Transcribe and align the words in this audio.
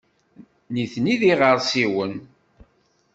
Nitni 0.73 1.15
d 1.19 1.21
iɣersiwen. 1.31 2.13